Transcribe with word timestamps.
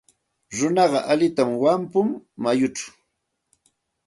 Runaqa 0.57 0.99
allintam 1.11 1.49
wampun 1.61 2.07
mayuchaw. 2.41 2.93